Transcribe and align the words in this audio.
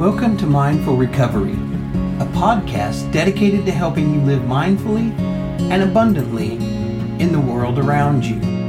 Welcome 0.00 0.38
to 0.38 0.46
Mindful 0.46 0.96
Recovery, 0.96 1.52
a 1.52 2.26
podcast 2.32 3.12
dedicated 3.12 3.66
to 3.66 3.70
helping 3.70 4.14
you 4.14 4.20
live 4.22 4.40
mindfully 4.44 5.12
and 5.70 5.82
abundantly 5.82 6.54
in 7.22 7.32
the 7.32 7.38
world 7.38 7.78
around 7.78 8.24
you. 8.24 8.59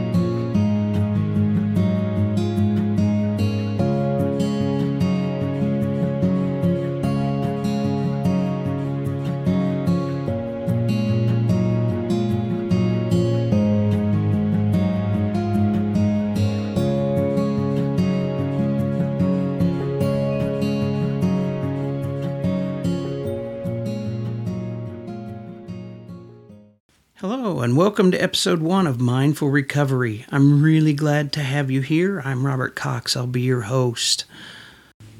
Welcome 27.91 28.09
to 28.09 28.23
episode 28.23 28.62
one 28.62 28.88
of 28.88 29.02
Mindful 29.02 29.50
Recovery. 29.50 30.26
I'm 30.32 30.63
really 30.63 30.94
glad 30.94 31.34
to 31.34 31.41
have 31.41 31.70
you 31.70 31.82
here. 31.82 32.22
I'm 32.23 32.45
Robert 32.45 32.73
Cox. 32.73 33.18
I'll 33.18 33.27
be 33.27 33.41
your 33.41 33.63
host. 33.63 34.23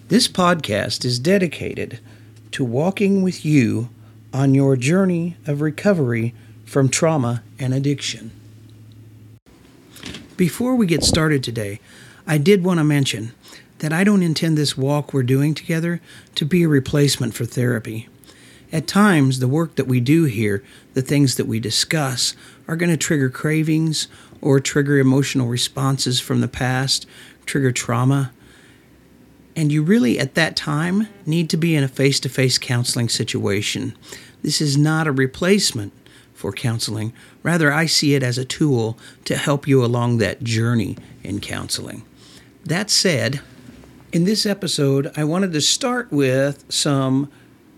This 0.08 0.30
podcast 0.30 1.04
is 1.04 1.20
dedicated 1.20 2.00
to 2.52 2.64
walking 2.64 3.24
with 3.24 3.44
you 3.44 3.90
on 4.34 4.56
your 4.56 4.78
journey 4.78 5.36
of 5.46 5.60
recovery 5.60 6.34
from 6.64 6.88
trauma 6.88 7.44
and 7.60 7.74
addiction. 7.74 8.32
Before 10.38 10.74
we 10.74 10.86
get 10.86 11.04
started 11.04 11.44
today, 11.44 11.82
I 12.26 12.38
did 12.38 12.64
want 12.64 12.78
to 12.78 12.86
mention 12.86 13.34
that 13.80 13.92
I 13.92 14.06
don't 14.06 14.24
intend 14.24 14.58
this 14.58 14.78
walk 14.78 15.14
we're 15.14 15.24
doing 15.24 15.54
together 15.54 16.00
to 16.36 16.46
be 16.46 16.64
a 16.64 16.70
replacement 16.70 17.34
for 17.34 17.44
therapy. 17.44 18.08
At 18.72 18.88
times, 18.88 19.40
the 19.40 19.48
work 19.48 19.76
that 19.76 19.88
we 19.88 20.00
do 20.00 20.26
here, 20.26 20.64
the 20.94 21.02
things 21.02 21.36
that 21.36 21.48
we 21.48 21.60
discuss, 21.60 22.36
are 22.68 22.76
going 22.76 22.92
to 22.92 22.98
trigger 22.98 23.30
cravings 23.30 24.08
or 24.40 24.60
trigger 24.60 24.98
emotional 24.98 25.48
responses 25.48 26.20
from 26.20 26.42
the 26.42 26.48
past, 26.48 27.06
trigger 27.46 27.72
trauma. 27.72 28.32
And 29.56 29.72
you 29.72 29.84
really, 29.84 30.18
at 30.18 30.36
that 30.36 30.56
time, 30.56 31.08
need 31.26 31.50
to 31.50 31.58
be 31.58 31.76
in 31.76 31.84
a 31.84 31.90
face 31.90 32.20
to 32.22 32.30
face 32.30 32.58
counseling 32.58 33.10
situation. 33.10 33.98
This 34.42 34.62
is 34.62 34.78
not 34.78 35.08
a 35.08 35.12
replacement 35.12 35.92
for 36.34 36.54
counseling. 36.54 37.14
Rather, 37.44 37.72
I 37.72 37.86
see 37.86 38.16
it 38.16 38.24
as 38.24 38.38
a 38.38 38.46
tool 38.46 38.98
to 39.26 39.36
help 39.36 39.68
you 39.68 39.84
along 39.84 40.18
that 40.18 40.44
journey 40.44 40.98
in 41.24 41.42
counseling. 41.42 42.04
That 42.64 42.90
said, 42.90 43.42
in 44.14 44.24
this 44.24 44.46
episode, 44.46 45.12
I 45.16 45.24
wanted 45.24 45.52
to 45.54 45.62
start 45.62 46.12
with 46.12 46.64
some 46.70 47.30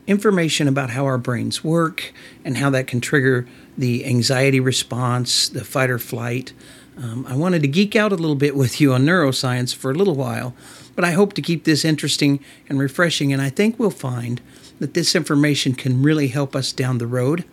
information 0.07 0.67
about 0.67 0.91
how 0.91 1.05
our 1.05 1.17
brains 1.17 1.63
work 1.63 2.13
and 2.43 2.57
how 2.57 2.69
that 2.69 2.87
can 2.87 3.01
trigger 3.01 3.47
the 3.77 4.05
anxiety 4.05 4.59
response, 4.59 5.49
the 5.49 5.63
fight 5.63 5.89
or 5.89 5.99
flight. 5.99 6.53
Um, 6.97 7.25
I 7.27 7.35
wanted 7.35 7.61
to 7.63 7.67
geek 7.67 7.95
out 7.95 8.11
a 8.11 8.15
little 8.15 8.35
bit 8.35 8.55
with 8.55 8.79
you 8.79 8.93
on 8.93 9.05
neuroscience 9.05 9.73
for 9.73 9.91
a 9.91 9.95
little 9.95 10.15
while, 10.15 10.53
but 10.95 11.03
I 11.03 11.11
hope 11.11 11.33
to 11.33 11.41
keep 11.41 11.63
this 11.63 11.83
interesting 11.83 12.39
and 12.69 12.79
refreshing, 12.79 13.33
and 13.33 13.41
I 13.41 13.49
think 13.49 13.79
we'll 13.79 13.89
find 13.89 14.41
that 14.79 14.93
this 14.93 15.15
information 15.15 15.73
can 15.73 16.03
really 16.03 16.27
help 16.27 16.55
us 16.55 16.71
down 16.71 16.97
the 16.97 17.07
road 17.07 17.45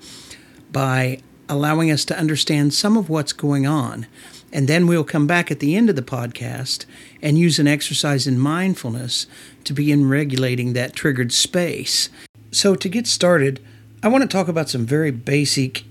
by 0.72 1.20
allowing 1.48 1.90
us 1.90 2.04
to 2.06 2.18
understand 2.18 2.74
some 2.74 2.96
of 2.96 3.08
what's 3.08 3.32
going 3.32 3.66
on. 3.66 4.06
And 4.52 4.68
then 4.68 4.86
we'll 4.86 5.04
come 5.04 5.26
back 5.26 5.50
at 5.50 5.60
the 5.60 5.76
end 5.76 5.88
of 5.88 5.96
the 5.96 6.02
podcast 6.02 6.84
and 7.22 7.38
use 7.38 7.58
an 7.58 7.68
exercise 7.68 8.26
in 8.26 8.38
mindfulness 8.38 9.26
to 9.64 9.72
begin 9.72 10.08
regulating 10.08 10.72
that 10.72 10.92
triggered 10.92 11.32
space 11.32 12.08
so, 12.52 12.74
to 12.74 12.88
get 12.88 13.06
started, 13.06 13.60
I 14.02 14.08
want 14.08 14.22
to 14.22 14.28
talk 14.28 14.48
about 14.48 14.68
some 14.68 14.84
very 14.84 15.10
basic 15.10 15.84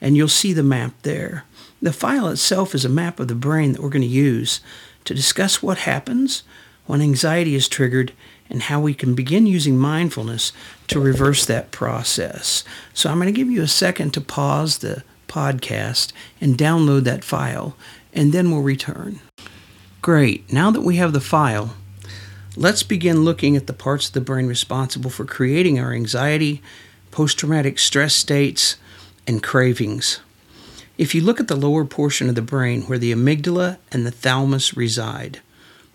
and 0.00 0.16
you'll 0.16 0.28
see 0.28 0.52
the 0.52 0.62
map 0.62 0.92
there. 1.02 1.44
The 1.80 1.92
file 1.92 2.28
itself 2.28 2.74
is 2.74 2.84
a 2.84 2.88
map 2.88 3.20
of 3.20 3.28
the 3.28 3.34
brain 3.34 3.72
that 3.72 3.82
we're 3.82 3.90
going 3.90 4.02
to 4.02 4.08
use 4.08 4.60
to 5.04 5.14
discuss 5.14 5.62
what 5.62 5.78
happens 5.78 6.42
when 6.86 7.00
anxiety 7.00 7.54
is 7.54 7.68
triggered 7.68 8.12
and 8.48 8.62
how 8.62 8.80
we 8.80 8.94
can 8.94 9.14
begin 9.14 9.46
using 9.46 9.76
mindfulness 9.76 10.52
to 10.88 11.00
reverse 11.00 11.44
that 11.46 11.72
process. 11.72 12.64
So 12.94 13.10
I'm 13.10 13.18
going 13.18 13.26
to 13.26 13.32
give 13.32 13.50
you 13.50 13.62
a 13.62 13.68
second 13.68 14.14
to 14.14 14.20
pause 14.20 14.78
the 14.78 15.02
podcast 15.28 16.12
and 16.40 16.56
download 16.56 17.04
that 17.04 17.24
file, 17.24 17.76
and 18.12 18.32
then 18.32 18.50
we'll 18.50 18.62
return. 18.62 19.20
Great. 20.00 20.52
Now 20.52 20.70
that 20.70 20.82
we 20.82 20.96
have 20.96 21.12
the 21.12 21.20
file, 21.20 21.74
Let's 22.58 22.82
begin 22.82 23.22
looking 23.22 23.54
at 23.54 23.66
the 23.66 23.74
parts 23.74 24.06
of 24.06 24.14
the 24.14 24.20
brain 24.22 24.46
responsible 24.46 25.10
for 25.10 25.26
creating 25.26 25.78
our 25.78 25.92
anxiety, 25.92 26.62
post 27.10 27.38
traumatic 27.38 27.78
stress 27.78 28.14
states, 28.14 28.76
and 29.26 29.42
cravings. 29.42 30.20
If 30.96 31.14
you 31.14 31.20
look 31.20 31.38
at 31.38 31.48
the 31.48 31.54
lower 31.54 31.84
portion 31.84 32.30
of 32.30 32.34
the 32.34 32.40
brain 32.40 32.84
where 32.84 32.96
the 32.96 33.12
amygdala 33.12 33.76
and 33.92 34.06
the 34.06 34.10
thalamus 34.10 34.74
reside, 34.74 35.42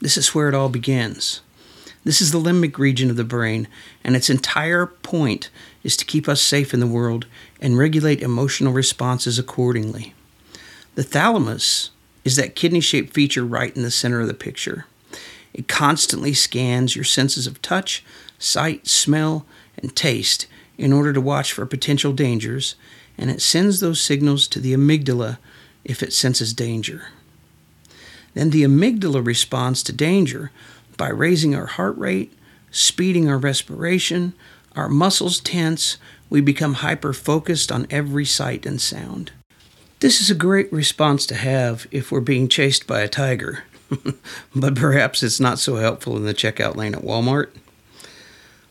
this 0.02 0.18
is 0.18 0.36
where 0.36 0.50
it 0.50 0.54
all 0.54 0.70
begins. 0.70 1.42
This 2.04 2.22
is 2.22 2.32
the 2.32 2.40
limbic 2.40 2.78
region 2.78 3.10
of 3.10 3.16
the 3.16 3.24
brain, 3.24 3.68
and 4.04 4.16
its 4.16 4.30
entire 4.30 4.86
point 4.86 5.50
is 5.82 5.98
to 5.98 6.06
keep 6.06 6.30
us 6.30 6.44
safe 6.44 6.76
in 6.76 6.80
the 6.80 6.86
world 6.86 7.26
and 7.60 7.76
regulate 7.76 8.22
emotional 8.22 8.72
responses 8.72 9.40
accordingly. 9.40 10.14
The 10.94 11.04
thalamus 11.04 11.90
is 12.24 12.36
that 12.36 12.56
kidney 12.56 12.82
shaped 12.82 13.16
feature 13.16 13.44
right 13.44 13.76
in 13.76 13.82
the 13.82 13.90
center 13.90 14.22
of 14.22 14.28
the 14.28 14.36
picture. 14.36 14.86
It 15.54 15.68
constantly 15.68 16.34
scans 16.34 16.96
your 16.96 17.06
senses 17.06 17.48
of 17.48 17.62
touch, 17.62 18.04
sight, 18.40 18.88
smell, 18.88 19.46
and 19.78 19.96
taste 19.96 20.48
in 20.78 20.94
order 20.94 21.14
to 21.14 21.22
watch 21.22 21.54
for 21.54 21.66
potential 21.66 22.14
dangers, 22.14 22.76
and 23.18 23.30
it 23.30 23.42
sends 23.42 23.80
those 23.80 24.02
signals 24.02 24.48
to 24.48 24.60
the 24.60 24.74
amygdala 24.74 25.38
if 25.84 26.02
it 26.02 26.14
senses 26.14 26.54
danger. 26.54 27.08
Then 28.34 28.52
the 28.52 28.64
amygdala 28.64 29.26
responds 29.26 29.84
to 29.84 29.94
danger 29.94 30.52
by 30.98 31.10
raising 31.10 31.54
our 31.56 31.66
heart 31.66 31.98
rate, 31.98 32.34
speeding 32.72 33.30
our 33.30 33.38
respiration, 33.38 34.34
our 34.76 34.88
muscles 34.88 35.40
tense, 35.40 35.98
we 36.30 36.40
become 36.40 36.76
hyper 36.76 37.12
focused 37.12 37.72
on 37.72 37.88
every 37.90 38.26
sight 38.26 38.66
and 38.66 38.80
sound. 38.80 39.32
This 40.00 40.22
is 40.22 40.32
a 40.32 40.36
great 40.36 40.72
response 40.72 41.26
to 41.28 41.36
have 41.36 41.88
if 41.92 42.12
we're 42.12 42.22
being 42.22 42.48
chased 42.48 42.88
by 42.88 43.02
a 43.02 43.08
tiger. 43.08 43.66
but 44.56 44.76
perhaps 44.76 45.24
it's 45.24 45.40
not 45.40 45.60
so 45.60 45.76
helpful 45.76 46.18
in 46.18 46.26
the 46.26 46.34
checkout 46.34 46.76
lane 46.76 46.96
at 46.96 47.04
Walmart. 47.04 47.50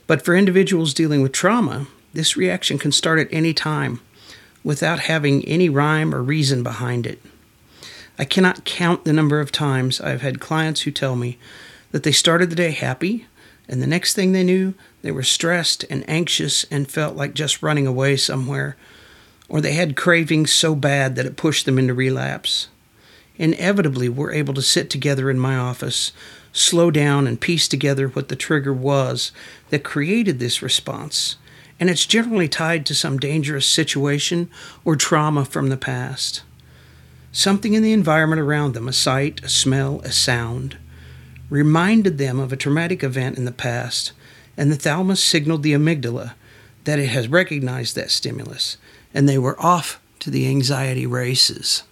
But 0.07 0.23
for 0.25 0.35
individuals 0.35 0.95
dealing 0.95 1.23
with 1.23 1.33
trauma, 1.33 1.87
this 2.13 2.37
reaction 2.37 2.79
can 2.79 2.93
start 2.93 3.19
at 3.19 3.33
any 3.33 3.55
time 3.55 4.01
without 4.65 5.01
having 5.01 5.45
any 5.45 5.69
rhyme 5.69 6.15
or 6.15 6.23
reason 6.23 6.63
behind 6.63 7.07
it. 7.07 7.21
I 8.19 8.25
cannot 8.25 8.65
count 8.65 9.05
the 9.05 9.13
number 9.13 9.41
of 9.41 9.53
times 9.53 10.01
I've 10.01 10.23
had 10.23 10.41
clients 10.41 10.83
who 10.83 10.91
tell 10.91 11.17
me 11.17 11.39
that 11.93 12.03
they 12.03 12.13
started 12.13 12.51
the 12.51 12.57
day 12.57 12.73
happy, 12.73 13.27
and 13.69 13.81
the 13.81 13.87
next 13.87 14.15
thing 14.15 14.33
they 14.33 14.45
knew, 14.45 14.75
they 15.03 15.11
were 15.11 15.23
stressed 15.23 15.85
and 15.89 16.09
anxious 16.09 16.65
and 16.71 16.91
felt 16.91 17.17
like 17.17 17.33
just 17.35 17.63
running 17.63 17.87
away 17.87 18.17
somewhere, 18.17 18.77
or 19.49 19.61
they 19.61 19.73
had 19.73 19.97
cravings 19.97 20.53
so 20.53 20.75
bad 20.75 21.17
that 21.17 21.25
it 21.25 21.37
pushed 21.37 21.65
them 21.67 21.79
into 21.79 21.95
relapse 21.95 22.69
inevitably 23.41 24.07
we're 24.07 24.33
able 24.33 24.53
to 24.53 24.61
sit 24.61 24.91
together 24.91 25.31
in 25.31 25.39
my 25.39 25.57
office 25.57 26.13
slow 26.53 26.91
down 26.91 27.27
and 27.27 27.41
piece 27.41 27.67
together 27.67 28.09
what 28.09 28.29
the 28.29 28.37
trigger 28.37 28.73
was 28.73 29.33
that 29.71 29.83
created 29.83 30.39
this 30.39 30.61
response. 30.63 31.37
And 31.79 31.89
it's 31.89 32.05
generally 32.05 32.49
tied 32.49 32.85
to 32.87 32.95
some 32.95 33.19
dangerous 33.19 33.65
situation 33.65 34.51
or 34.85 34.95
trauma 34.95 35.47
from 35.47 35.71
the 35.71 35.79
past. 35.79 36.43
Something 37.33 37.73
in 37.73 37.83
the 37.83 37.95
environment 37.95 38.43
around 38.43 38.75
them, 38.75 38.89
a 38.89 38.93
sight, 38.93 39.43
a 39.43 39.49
smell, 39.49 40.01
a 40.01 40.13
sound, 40.13 40.77
reminded 41.49 42.19
them 42.19 42.39
of 42.39 42.53
a 42.53 42.57
traumatic 42.57 43.03
event 43.03 43.39
in 43.39 43.47
the 43.47 43.53
past, 43.53 44.13
and 44.57 44.71
the 44.71 44.77
thalamus 44.77 45.23
signaled 45.23 45.63
the 45.63 45.73
amygdala 45.73 46.35
that 46.85 46.99
it 46.99 47.09
has 47.09 47.29
recognized 47.29 47.97
that 47.97 48.11
stimulus, 48.11 48.77
and 49.15 49.27
they 49.29 49.39
were 49.39 49.59
off 49.61 50.01
to 50.19 50.31
the 50.31 50.47
anxiety 50.49 51.07
races. 51.07 51.85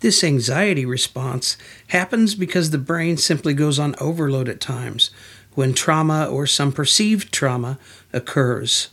This 0.00 0.22
anxiety 0.22 0.84
response 0.84 1.56
happens 1.88 2.34
because 2.34 2.70
the 2.70 2.78
brain 2.78 3.16
simply 3.16 3.54
goes 3.54 3.78
on 3.78 3.94
overload 4.00 4.48
at 4.48 4.60
times 4.60 5.10
when 5.54 5.72
trauma 5.72 6.26
or 6.26 6.46
some 6.46 6.70
perceived 6.70 7.32
trauma 7.32 7.78
occurs. 8.12 8.88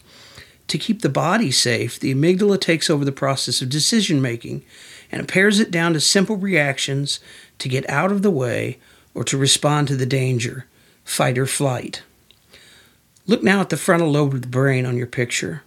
To 0.68 0.78
keep 0.78 1.02
the 1.02 1.10
body 1.10 1.52
safe, 1.52 2.00
the 2.00 2.14
amygdala 2.14 2.60
takes 2.60 2.90
over 2.90 3.04
the 3.04 3.12
process 3.12 3.62
of 3.62 3.70
decision 3.70 4.22
making 4.22 4.64
and 5.12 5.28
pares 5.28 5.60
it 5.60 5.72
down 5.72 5.94
to 5.94 6.00
simple 6.00 6.38
reactions 6.38 7.20
to 7.60 7.70
get 7.70 7.88
out 7.90 8.12
of 8.12 8.22
the 8.22 8.32
way 8.32 8.80
or 9.14 9.24
to 9.26 9.38
respond 9.38 9.88
to 9.90 9.96
the 9.96 10.06
danger, 10.06 10.66
fight 11.04 11.38
or 11.38 11.46
flight. 11.46 12.02
Look 13.28 13.44
now 13.44 13.62
at 13.62 13.70
the 13.70 13.78
frontal 13.78 14.12
lobe 14.12 14.34
of 14.34 14.42
the 14.42 14.48
brain 14.48 14.86
on 14.86 14.98
your 14.98 15.08
picture. 15.08 15.64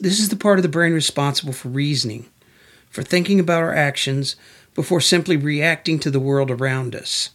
This 0.00 0.18
is 0.18 0.30
the 0.30 0.36
part 0.36 0.58
of 0.58 0.62
the 0.62 0.68
brain 0.68 0.92
responsible 0.92 1.52
for 1.52 1.68
reasoning, 1.68 2.26
for 2.94 3.02
thinking 3.02 3.40
about 3.40 3.60
our 3.60 3.74
actions 3.74 4.36
before 4.72 5.00
simply 5.00 5.36
reacting 5.36 5.98
to 5.98 6.12
the 6.12 6.20
world 6.20 6.48
around 6.48 6.94
us. 6.94 7.30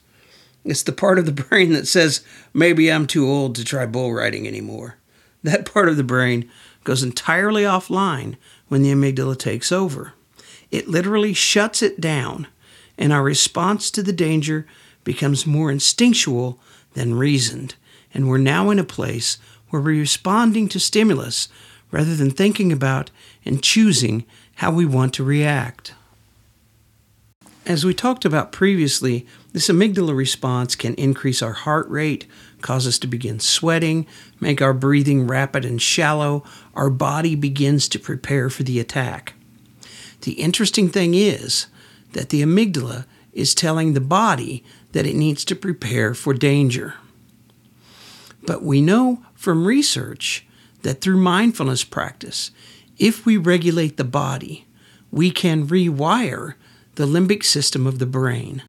It's 0.63 0.83
the 0.83 0.93
part 0.93 1.19
of 1.19 1.25
the 1.25 1.31
brain 1.43 1.73
that 1.73 1.85
says, 1.85 2.23
maybe 2.53 2.89
I'm 2.89 3.05
too 3.05 3.27
old 3.27 3.55
to 3.55 3.65
try 3.65 3.85
bull 3.85 4.13
riding 4.13 4.47
anymore. 4.47 4.95
That 5.43 5.65
part 5.71 5.89
of 5.89 5.97
the 5.97 6.03
brain 6.03 6.49
goes 6.85 7.03
entirely 7.03 7.63
offline 7.63 8.37
when 8.69 8.83
the 8.83 8.91
amygdala 8.93 9.37
takes 9.37 9.69
over. 9.69 10.13
It 10.71 10.87
literally 10.87 11.33
shuts 11.33 11.81
it 11.81 11.99
down, 11.99 12.47
and 12.97 13.11
our 13.11 13.23
response 13.23 13.91
to 13.91 14.01
the 14.01 14.13
danger 14.13 14.65
becomes 15.03 15.45
more 15.45 15.69
instinctual 15.69 16.57
than 16.93 17.15
reasoned. 17.15 17.75
And 18.13 18.29
we're 18.29 18.37
now 18.37 18.69
in 18.69 18.79
a 18.79 18.85
place 18.85 19.39
where 19.69 19.81
we're 19.81 19.99
responding 19.99 20.69
to 20.69 20.79
stimulus 20.79 21.49
rather 21.91 22.15
than 22.15 22.31
thinking 22.31 22.71
about 22.71 23.11
and 23.43 23.61
choosing 23.61 24.25
how 24.59 24.69
we 24.69 24.85
want 24.85 25.13
to 25.13 25.23
react. 25.23 25.93
As 27.65 27.85
we 27.85 27.93
talked 27.93 28.25
about 28.25 28.51
previously, 28.51 29.25
this 29.53 29.69
amygdala 29.69 30.13
response 30.13 30.75
can 30.75 30.95
increase 30.95 31.41
our 31.41 31.53
heart 31.53 31.87
rate, 31.89 32.27
cause 32.59 32.85
us 32.85 32.99
to 32.99 33.07
begin 33.07 33.39
sweating, 33.39 34.05
make 34.41 34.61
our 34.61 34.73
breathing 34.73 35.25
rapid 35.27 35.63
and 35.63 35.81
shallow. 35.81 36.43
Our 36.75 36.89
body 36.89 37.35
begins 37.35 37.87
to 37.87 37.99
prepare 37.99 38.49
for 38.49 38.63
the 38.63 38.81
attack. 38.81 39.33
The 40.21 40.33
interesting 40.33 40.89
thing 40.89 41.13
is 41.13 41.67
that 42.11 42.27
the 42.27 42.41
amygdala 42.41 43.05
is 43.31 43.55
telling 43.55 43.93
the 43.93 44.01
body 44.01 44.65
that 44.91 45.05
it 45.05 45.15
needs 45.15 45.45
to 45.45 45.55
prepare 45.55 46.13
for 46.13 46.33
danger. 46.33 46.95
But 48.43 48.61
we 48.61 48.81
know 48.81 49.23
from 49.35 49.65
research 49.65 50.45
that 50.81 50.99
through 50.99 51.17
mindfulness 51.17 51.85
practice, 51.85 52.51
if 52.99 53.25
we 53.25 53.37
regulate 53.37 53.97
the 53.97 54.03
body, 54.03 54.65
we 55.11 55.31
can 55.31 55.67
rewire 55.67 56.53
the 56.95 57.05
limbic 57.05 57.43
system 57.43 57.87
of 57.87 57.97
the 57.97 58.05
brain. 58.05 58.61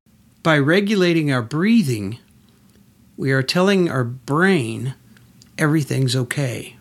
By 0.43 0.59
regulating 0.59 1.31
our 1.31 1.43
breathing, 1.43 2.19
we 3.17 3.33
are 3.33 3.43
telling 3.43 3.91
our 3.91 4.05
brain 4.05 4.95
everything's 5.59 6.17
okay. 6.17 6.77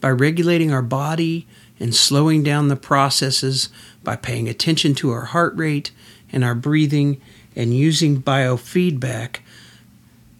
By 0.00 0.10
regulating 0.10 0.72
our 0.72 0.82
body 0.82 1.46
and 1.78 1.94
slowing 1.94 2.42
down 2.42 2.68
the 2.68 2.76
processes, 2.76 3.68
by 4.02 4.16
paying 4.16 4.48
attention 4.48 4.94
to 4.96 5.10
our 5.10 5.26
heart 5.26 5.54
rate 5.56 5.92
and 6.32 6.42
our 6.42 6.54
breathing 6.54 7.20
and 7.54 7.74
using 7.74 8.22
biofeedback, 8.22 9.38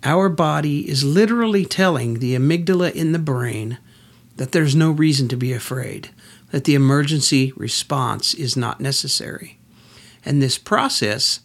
our 0.02 0.28
body 0.28 0.88
is 0.88 1.04
literally 1.04 1.64
telling 1.64 2.18
the 2.18 2.34
amygdala 2.34 2.92
in 2.92 3.12
the 3.12 3.18
brain 3.18 3.78
that 4.36 4.52
there's 4.52 4.74
no 4.74 4.90
reason 4.90 5.28
to 5.28 5.36
be 5.36 5.52
afraid, 5.52 6.10
that 6.50 6.64
the 6.64 6.74
emergency 6.74 7.52
response 7.56 8.34
is 8.34 8.56
not 8.56 8.80
necessary. 8.80 9.58
And 10.24 10.42
this 10.42 10.58
process 10.58 11.40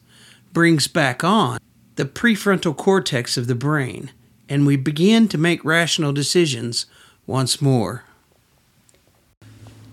brings 0.54 0.88
back 0.88 1.24
on 1.24 1.60
the 1.96 2.06
prefrontal 2.06 2.76
cortex 2.76 3.38
of 3.38 3.48
the 3.48 3.56
brain, 3.56 4.12
and 4.50 4.66
we 4.66 4.76
begin 4.76 5.28
to 5.30 5.38
make 5.38 5.64
rational 5.64 6.12
decisions 6.12 6.86
once 7.26 7.62
more. 7.62 8.04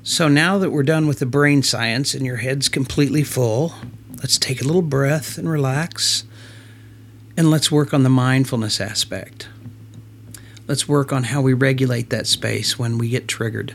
So 0.02 0.26
now 0.26 0.56
that 0.58 0.70
we're 0.70 0.84
done 0.84 1.06
with 1.06 1.18
the 1.18 1.26
brain 1.26 1.62
science 1.62 2.14
and 2.14 2.24
your 2.24 2.36
head's 2.36 2.68
completely 2.68 3.22
full, 3.22 3.74
let's 4.16 4.38
take 4.38 4.60
a 4.60 4.64
little 4.64 4.82
breath 4.82 5.36
and 5.36 5.48
relax. 5.48 6.24
And 7.36 7.50
let's 7.50 7.70
work 7.70 7.94
on 7.94 8.02
the 8.02 8.08
mindfulness 8.08 8.80
aspect. 8.80 9.48
Let's 10.68 10.86
work 10.86 11.14
on 11.14 11.24
how 11.24 11.40
we 11.40 11.54
regulate 11.54 12.10
that 12.10 12.26
space 12.26 12.78
when 12.78 12.98
we 12.98 13.08
get 13.08 13.26
triggered. 13.26 13.74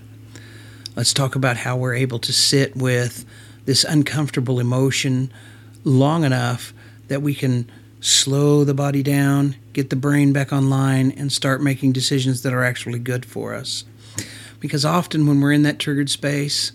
Let's 0.95 1.11
talk 1.11 1.33
about 1.33 1.57
how 1.57 1.75
we're 1.75 1.95
able 1.95 2.19
to 2.19 2.31
sit 2.31 2.75
with 2.75 3.25
this 3.65 3.83
uncomfortable 3.83 4.59
emotion 4.59 5.33
long 5.83 6.23
enough 6.23 6.71
that 7.07 7.23
we 7.23 7.33
can 7.33 7.67
slow 7.99 8.63
the 8.63 8.75
body 8.75 9.01
down, 9.01 9.55
get 9.73 9.89
the 9.89 9.95
brain 9.95 10.33
back 10.33 10.53
online, 10.53 11.09
and 11.13 11.31
start 11.31 11.63
making 11.63 11.93
decisions 11.93 12.43
that 12.43 12.53
are 12.53 12.63
actually 12.63 12.99
good 12.99 13.25
for 13.25 13.55
us. 13.55 13.85
Because 14.59 14.85
often 14.85 15.25
when 15.25 15.41
we're 15.41 15.51
in 15.51 15.63
that 15.63 15.79
triggered 15.79 16.11
space, 16.11 16.73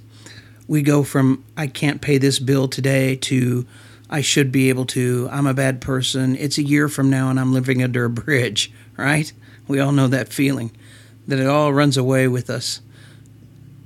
we 0.67 0.83
go 0.83 1.05
from 1.05 1.45
I 1.57 1.69
can't 1.69 2.01
pay 2.01 2.19
this 2.19 2.41
bill 2.41 2.67
today 2.67 3.15
to 3.15 3.67
I 4.11 4.23
should 4.23 4.51
be 4.51 4.69
able 4.69 4.87
to. 4.87 5.29
I'm 5.31 5.47
a 5.47 5.55
bad 5.55 5.81
person. 5.81 6.35
It's 6.35 6.59
a 6.59 6.63
year 6.65 6.89
from 6.89 7.09
now 7.09 7.31
and 7.31 7.39
I'm 7.39 7.53
living 7.53 7.85
under 7.85 8.05
a 8.05 8.11
bridge, 8.11 8.73
right? 8.97 9.33
We 9.69 9.79
all 9.79 9.93
know 9.93 10.09
that 10.09 10.33
feeling 10.33 10.73
that 11.29 11.39
it 11.39 11.47
all 11.47 11.73
runs 11.73 11.97
away 11.97 12.27
with 12.27 12.49
us. 12.49 12.81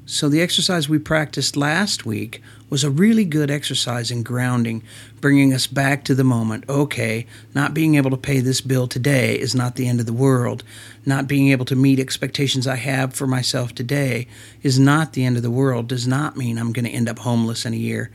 So, 0.07 0.29
the 0.29 0.43
exercise 0.43 0.89
we 0.89 0.99
practiced 0.99 1.57
last 1.57 2.05
week 2.05 2.43
was 2.69 2.85
a 2.85 2.91
really 2.91 3.25
good 3.25 3.51
exercise 3.51 4.11
in 4.11 4.23
grounding, 4.23 4.83
bringing 5.21 5.53
us 5.53 5.67
back 5.67 6.05
to 6.05 6.15
the 6.15 6.25
moment. 6.25 6.65
Okay, 6.69 7.27
not 7.55 7.73
being 7.73 7.95
able 7.95 8.11
to 8.11 8.17
pay 8.17 8.41
this 8.41 8.61
bill 8.61 8.87
today 8.89 9.39
is 9.39 9.55
not 9.55 9.77
the 9.77 9.87
end 9.87 10.01
of 10.01 10.07
the 10.07 10.13
world. 10.13 10.65
Not 11.07 11.29
being 11.29 11.49
able 11.51 11.65
to 11.67 11.77
meet 11.77 12.01
expectations 12.01 12.67
I 12.67 12.77
have 12.77 13.15
for 13.15 13.27
myself 13.27 13.75
today 13.75 14.27
is 14.63 14.79
not 14.79 15.13
the 15.13 15.25
end 15.25 15.37
of 15.37 15.43
the 15.43 15.51
world, 15.51 15.89
does 15.89 16.07
not 16.07 16.37
mean 16.37 16.59
I'm 16.59 16.73
going 16.73 16.85
to 16.85 16.91
end 16.91 17.09
up 17.09 17.21
homeless 17.21 17.65
in 17.65 17.73
a 17.73 17.77
year. 17.77 18.11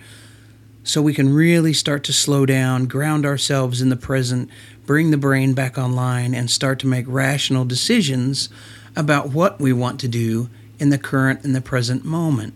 So, 0.83 1.01
we 1.01 1.13
can 1.13 1.33
really 1.33 1.73
start 1.73 2.03
to 2.05 2.13
slow 2.13 2.45
down, 2.45 2.85
ground 2.85 3.25
ourselves 3.25 3.81
in 3.81 3.89
the 3.89 3.95
present, 3.95 4.49
bring 4.87 5.11
the 5.11 5.17
brain 5.17 5.53
back 5.53 5.77
online, 5.77 6.33
and 6.33 6.49
start 6.49 6.79
to 6.79 6.87
make 6.87 7.05
rational 7.07 7.65
decisions 7.65 8.49
about 8.95 9.29
what 9.29 9.59
we 9.59 9.71
want 9.71 9.99
to 9.99 10.07
do 10.07 10.49
in 10.79 10.89
the 10.89 10.97
current 10.97 11.43
and 11.43 11.55
the 11.55 11.61
present 11.61 12.03
moment. 12.03 12.55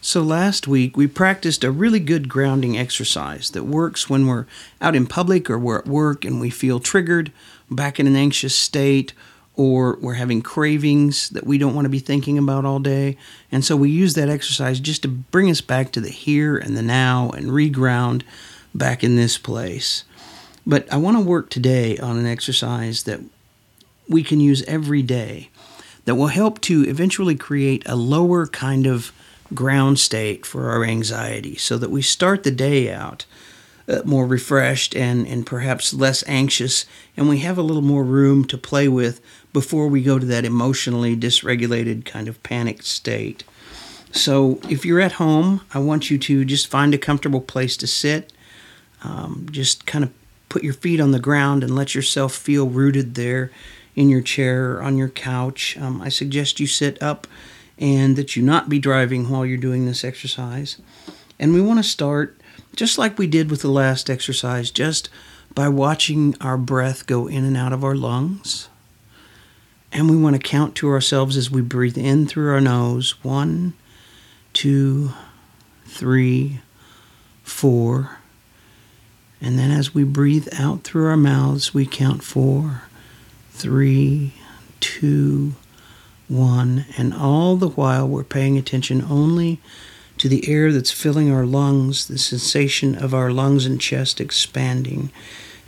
So, 0.00 0.22
last 0.22 0.66
week 0.66 0.96
we 0.96 1.06
practiced 1.06 1.62
a 1.64 1.70
really 1.70 2.00
good 2.00 2.28
grounding 2.28 2.78
exercise 2.78 3.50
that 3.50 3.64
works 3.64 4.08
when 4.08 4.26
we're 4.26 4.46
out 4.80 4.96
in 4.96 5.06
public 5.06 5.50
or 5.50 5.58
we're 5.58 5.78
at 5.78 5.86
work 5.86 6.24
and 6.24 6.40
we 6.40 6.50
feel 6.50 6.80
triggered, 6.80 7.30
back 7.70 8.00
in 8.00 8.06
an 8.06 8.16
anxious 8.16 8.56
state, 8.56 9.12
or 9.54 9.98
we're 10.00 10.14
having 10.14 10.40
cravings 10.40 11.28
that 11.30 11.46
we 11.46 11.58
don't 11.58 11.74
want 11.74 11.84
to 11.84 11.90
be 11.90 11.98
thinking 11.98 12.38
about 12.38 12.64
all 12.64 12.78
day. 12.78 13.16
And 13.50 13.64
so 13.64 13.76
we 13.76 13.90
use 13.90 14.14
that 14.14 14.28
exercise 14.28 14.78
just 14.78 15.02
to 15.02 15.08
bring 15.08 15.50
us 15.50 15.60
back 15.60 15.90
to 15.92 16.00
the 16.00 16.10
here 16.10 16.56
and 16.56 16.76
the 16.76 16.82
now 16.82 17.30
and 17.30 17.48
reground 17.48 18.22
back 18.72 19.02
in 19.02 19.16
this 19.16 19.36
place. 19.36 20.04
But 20.68 20.92
I 20.92 20.98
want 20.98 21.16
to 21.16 21.22
work 21.22 21.48
today 21.48 21.96
on 21.96 22.18
an 22.18 22.26
exercise 22.26 23.04
that 23.04 23.20
we 24.06 24.22
can 24.22 24.38
use 24.38 24.62
every 24.64 25.00
day 25.00 25.48
that 26.04 26.16
will 26.16 26.26
help 26.26 26.60
to 26.62 26.84
eventually 26.86 27.34
create 27.34 27.82
a 27.86 27.96
lower 27.96 28.46
kind 28.46 28.86
of 28.86 29.10
ground 29.54 29.98
state 29.98 30.44
for 30.44 30.68
our 30.68 30.84
anxiety 30.84 31.56
so 31.56 31.78
that 31.78 31.90
we 31.90 32.02
start 32.02 32.42
the 32.42 32.50
day 32.50 32.92
out 32.92 33.24
uh, 33.88 34.02
more 34.04 34.26
refreshed 34.26 34.94
and, 34.94 35.26
and 35.26 35.46
perhaps 35.46 35.94
less 35.94 36.22
anxious, 36.26 36.84
and 37.16 37.30
we 37.30 37.38
have 37.38 37.56
a 37.56 37.62
little 37.62 37.80
more 37.80 38.04
room 38.04 38.44
to 38.44 38.58
play 38.58 38.88
with 38.88 39.22
before 39.54 39.88
we 39.88 40.02
go 40.02 40.18
to 40.18 40.26
that 40.26 40.44
emotionally 40.44 41.16
dysregulated 41.16 42.04
kind 42.04 42.28
of 42.28 42.42
panicked 42.42 42.84
state. 42.84 43.44
So, 44.12 44.60
if 44.68 44.84
you're 44.84 45.00
at 45.00 45.12
home, 45.12 45.62
I 45.72 45.78
want 45.78 46.10
you 46.10 46.18
to 46.18 46.44
just 46.44 46.66
find 46.66 46.92
a 46.92 46.98
comfortable 46.98 47.40
place 47.40 47.78
to 47.78 47.86
sit. 47.86 48.30
Um, 49.02 49.46
just 49.50 49.86
kind 49.86 50.04
of 50.04 50.10
put 50.48 50.64
your 50.64 50.72
feet 50.72 51.00
on 51.00 51.10
the 51.10 51.18
ground 51.18 51.62
and 51.62 51.74
let 51.74 51.94
yourself 51.94 52.34
feel 52.34 52.68
rooted 52.68 53.14
there 53.14 53.50
in 53.94 54.08
your 54.08 54.22
chair 54.22 54.72
or 54.72 54.82
on 54.82 54.96
your 54.96 55.08
couch. 55.08 55.76
Um, 55.78 56.00
I 56.00 56.08
suggest 56.08 56.60
you 56.60 56.66
sit 56.66 57.02
up 57.02 57.26
and 57.78 58.16
that 58.16 58.36
you 58.36 58.42
not 58.42 58.68
be 58.68 58.78
driving 58.78 59.28
while 59.28 59.46
you're 59.46 59.58
doing 59.58 59.86
this 59.86 60.04
exercise. 60.04 60.78
And 61.38 61.52
we 61.52 61.60
want 61.60 61.78
to 61.78 61.82
start 61.84 62.40
just 62.74 62.98
like 62.98 63.18
we 63.18 63.26
did 63.26 63.50
with 63.50 63.62
the 63.62 63.70
last 63.70 64.08
exercise, 64.08 64.70
just 64.70 65.08
by 65.54 65.68
watching 65.68 66.34
our 66.40 66.56
breath 66.56 67.06
go 67.06 67.26
in 67.26 67.44
and 67.44 67.56
out 67.56 67.72
of 67.72 67.82
our 67.84 67.94
lungs. 67.94 68.68
And 69.90 70.10
we 70.10 70.16
want 70.16 70.36
to 70.36 70.42
count 70.42 70.74
to 70.76 70.88
ourselves 70.88 71.36
as 71.36 71.50
we 71.50 71.62
breathe 71.62 71.98
in 71.98 72.26
through 72.26 72.52
our 72.52 72.60
nose 72.60 73.22
one, 73.24 73.72
two, 74.52 75.12
three, 75.86 76.60
four. 77.42 78.17
And 79.40 79.58
then 79.58 79.70
as 79.70 79.94
we 79.94 80.04
breathe 80.04 80.48
out 80.58 80.82
through 80.82 81.06
our 81.06 81.16
mouths, 81.16 81.72
we 81.72 81.86
count 81.86 82.24
four, 82.24 82.82
three, 83.52 84.34
two, 84.80 85.54
one. 86.26 86.86
And 86.96 87.14
all 87.14 87.56
the 87.56 87.68
while, 87.68 88.06
we're 88.08 88.24
paying 88.24 88.58
attention 88.58 89.04
only 89.08 89.60
to 90.18 90.28
the 90.28 90.48
air 90.48 90.72
that's 90.72 90.90
filling 90.90 91.30
our 91.30 91.46
lungs, 91.46 92.08
the 92.08 92.18
sensation 92.18 92.94
of 92.96 93.14
our 93.14 93.30
lungs 93.30 93.64
and 93.64 93.80
chest 93.80 94.20
expanding, 94.20 95.10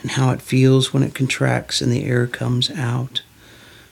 and 0.03 0.13
how 0.13 0.31
it 0.31 0.43
feels 0.43 0.93
when 0.93 1.03
it 1.03 1.15
contracts 1.15 1.81
and 1.81 1.93
the 1.93 2.05
air 2.05 2.27
comes 2.27 2.71
out. 2.71 3.23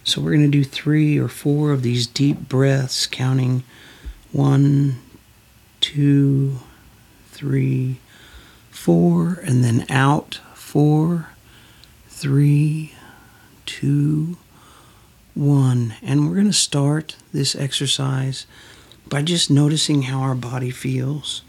So 0.03 0.21
we're 0.21 0.33
going 0.33 0.51
to 0.51 0.59
do 0.59 0.65
three 0.65 1.19
or 1.19 1.29
four 1.29 1.71
of 1.71 1.83
these 1.83 2.07
deep 2.07 2.49
breaths, 2.49 3.07
counting 3.07 3.63
one, 4.33 4.99
two, 5.81 6.59
three, 7.31 7.99
four, 8.79 9.41
and 9.43 9.65
then 9.65 9.85
out 9.91 10.41
four, 10.55 11.31
three, 12.07 12.95
two, 13.67 14.39
one. 15.35 15.95
And 16.01 16.29
we're 16.29 16.37
going 16.37 16.47
to 16.47 16.53
start 16.53 17.17
this 17.33 17.57
exercise 17.57 18.47
by 19.09 19.23
just 19.23 19.51
noticing 19.51 20.03
how 20.03 20.21
our 20.21 20.37
body 20.37 20.71
feels. 20.71 21.43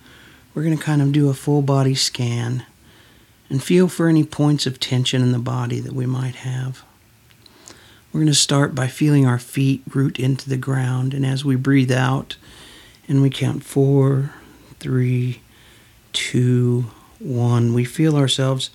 We're 0.53 0.63
going 0.63 0.77
to 0.77 0.83
kind 0.83 1.03
of 1.03 1.11
do 1.11 1.29
a 1.29 1.35
full 1.35 1.61
body 1.61 1.93
scan 1.93 2.65
and 3.47 3.63
feel 3.63 3.87
for 3.87 4.09
any 4.09 4.23
points 4.23 4.65
of 4.65 4.79
tension 4.79 5.21
in 5.21 5.31
the 5.31 5.39
body 5.39 5.79
that 5.79 5.93
we 5.93 6.07
might 6.07 6.37
have. 6.37 6.83
We're 8.11 8.21
going 8.21 8.27
to 8.27 8.33
start 8.33 8.73
by 8.73 8.87
feeling 8.87 9.27
our 9.27 9.39
feet 9.39 9.83
root 9.93 10.19
into 10.19 10.49
the 10.49 10.57
ground, 10.57 11.13
and 11.13 11.23
as 11.23 11.45
we 11.45 11.55
breathe 11.55 11.91
out 11.91 12.37
and 13.07 13.21
we 13.21 13.29
count 13.29 13.63
four, 13.63 14.33
three, 14.79 15.41
two, 16.11 16.85
one, 17.19 17.73
we 17.73 17.83
feel 17.85 18.15
ourselves 18.15 18.71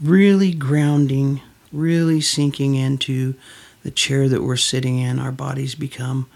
really 0.00 0.52
grounding, 0.52 1.40
really 1.72 2.20
sinking 2.20 2.74
into 2.74 3.34
the 3.82 3.90
chair 3.90 4.28
that 4.28 4.42
we're 4.42 4.56
sitting 4.56 4.98
in. 4.98 5.18
Our 5.18 5.32
bodies 5.32 5.74
become 5.74 6.28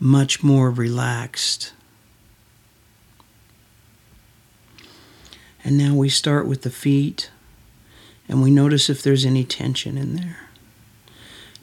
much 0.00 0.42
more 0.42 0.70
relaxed. 0.70 1.72
And 5.64 5.76
now 5.76 5.94
we 5.94 6.08
start 6.08 6.46
with 6.46 6.62
the 6.62 6.70
feet 6.70 7.30
and 8.28 8.42
we 8.42 8.50
notice 8.50 8.90
if 8.90 9.02
there's 9.02 9.24
any 9.24 9.44
tension 9.44 9.96
in 9.96 10.14
there. 10.14 10.48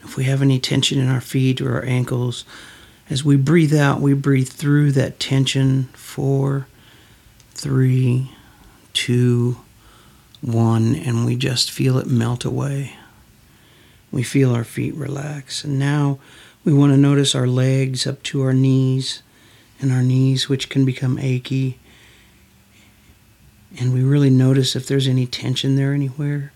If 0.03 0.17
we 0.17 0.25
have 0.25 0.41
any 0.41 0.59
tension 0.59 0.99
in 0.99 1.07
our 1.07 1.21
feet 1.21 1.61
or 1.61 1.75
our 1.75 1.85
ankles, 1.85 2.45
as 3.09 3.23
we 3.23 3.35
breathe 3.35 3.73
out, 3.73 4.01
we 4.01 4.13
breathe 4.13 4.49
through 4.49 4.91
that 4.93 5.19
tension. 5.19 5.89
Four, 5.93 6.67
three, 7.51 8.31
two, 8.95 9.57
one, 10.41 10.95
and 10.95 11.25
we 11.25 11.35
just 11.35 11.69
feel 11.69 11.99
it 11.99 12.07
melt 12.07 12.43
away. 12.43 12.95
We 14.11 14.23
feel 14.23 14.55
our 14.55 14.63
feet 14.63 14.95
relax. 14.95 15.63
And 15.63 15.77
now 15.77 16.17
we 16.63 16.73
want 16.73 16.93
to 16.93 16.97
notice 16.97 17.35
our 17.35 17.45
legs 17.45 18.07
up 18.07 18.23
to 18.23 18.41
our 18.41 18.53
knees 18.53 19.21
and 19.79 19.91
our 19.91 20.01
knees, 20.01 20.49
which 20.49 20.69
can 20.69 20.85
become 20.85 21.19
achy. 21.19 21.77
And 23.77 23.93
we 23.93 24.01
really 24.01 24.29
notice 24.29 24.75
if 24.75 24.87
there's 24.87 25.07
any 25.07 25.27
tension 25.27 25.75
there 25.75 25.93
anywhere. 25.93 26.53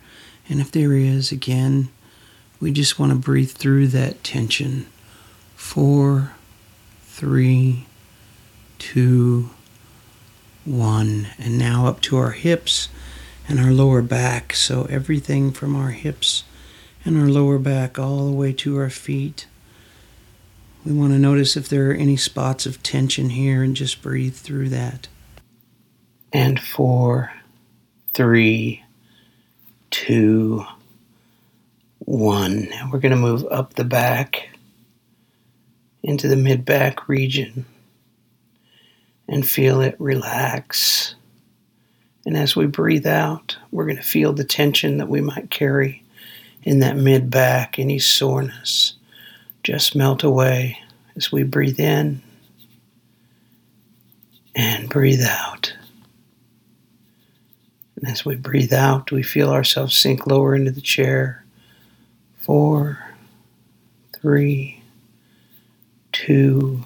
And 0.48 0.62
if 0.62 0.72
there 0.72 0.94
is, 0.94 1.32
again, 1.32 1.90
we 2.60 2.72
just 2.72 2.98
want 2.98 3.12
to 3.12 3.18
breathe 3.18 3.52
through 3.52 3.88
that 3.90 4.24
tension. 4.24 4.88
Four, 5.56 6.34
three, 7.04 7.86
two, 8.80 9.50
one. 10.70 11.28
And 11.38 11.58
now 11.58 11.88
up 11.88 12.02
to 12.02 12.18
our 12.18 12.32
hips 12.32 12.90
and 13.48 13.60
our 13.60 13.72
lower 13.72 14.02
back. 14.02 14.54
So 14.54 14.84
everything 14.90 15.52
from 15.52 15.76
our 15.76 15.90
hips 15.90 16.44
and 17.04 17.18
our 17.18 17.28
lower 17.28 17.58
back 17.58 17.98
all 17.98 18.26
the 18.26 18.36
way 18.36 18.54
to 18.54 18.78
our 18.78 18.90
feet. 18.90 19.48
We 20.86 20.94
want 20.94 21.12
to 21.14 21.20
notice 21.20 21.58
if 21.58 21.68
there 21.68 21.92
are 21.92 21.96
any 21.96 22.16
spots 22.16 22.66
of 22.66 22.82
tension 22.84 23.32
here 23.32 23.64
and 23.64 23.76
just 23.76 24.02
breathe 24.02 24.36
through 24.36 24.70
that. 24.70 25.08
And 26.32 26.60
four, 26.60 27.34
three, 28.14 28.84
two, 29.90 30.64
one. 32.00 32.70
Now 32.70 32.90
we're 32.92 33.00
going 33.00 33.12
to 33.12 33.18
move 33.18 33.46
up 33.52 33.74
the 33.74 33.84
back 33.84 34.50
into 36.02 36.28
the 36.28 36.36
mid 36.36 36.64
back 36.64 37.10
region 37.10 37.66
and 39.30 39.48
feel 39.48 39.80
it 39.80 39.96
relax. 40.00 41.16
And 42.26 42.36
as 42.36 42.56
we 42.56 42.66
breathe 42.66 43.08
out, 43.08 43.58
we're 43.72 43.86
going 43.86 43.96
to 43.96 44.04
feel 44.04 44.34
the 44.34 44.44
tension 44.44 44.98
that 44.98 45.08
we 45.08 45.22
might 45.22 45.50
carry 45.52 46.04
in 46.64 46.80
that 46.80 46.98
mid 46.98 47.30
back, 47.30 47.80
any 47.80 48.00
soreness, 48.00 48.96
just 49.64 49.96
melt 49.96 50.24
away 50.24 50.80
as 51.16 51.32
we 51.32 51.44
breathe 51.44 51.80
in 51.80 52.22
and 54.56 54.90
breathe 54.90 55.24
out. 55.24 55.74
And 57.96 58.10
as 58.10 58.26
we 58.26 58.36
breathe 58.36 58.74
out, 58.74 59.12
we 59.12 59.24
feel 59.24 59.52
ourselves 59.52 59.96
sink 59.96 60.26
lower 60.26 60.56
into 60.56 60.72
the 60.72 60.82
chair 60.82 61.46
four, 62.38 62.98
three, 64.20 64.82
two, 66.12 66.84